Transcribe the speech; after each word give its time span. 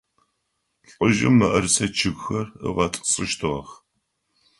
Лӏыжъым 0.89 1.35
мыӏэрысэ 1.39 1.85
чъыгхэр 1.97 2.47
ыгъэтӏысыщтыгъэх. 2.67 3.69